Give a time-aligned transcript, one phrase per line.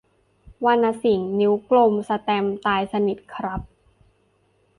[0.65, 3.61] วรรณสิงห์ นิ้วกลม สแตมป์ ตายสนิทครับ